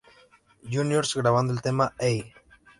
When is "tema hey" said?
1.61-2.33